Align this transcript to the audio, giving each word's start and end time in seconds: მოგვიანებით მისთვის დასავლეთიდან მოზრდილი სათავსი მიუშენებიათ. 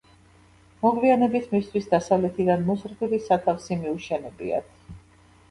მოგვიანებით 0.85 1.53
მისთვის 1.55 1.89
დასავლეთიდან 1.91 2.65
მოზრდილი 2.71 3.21
სათავსი 3.27 3.79
მიუშენებიათ. 3.85 4.75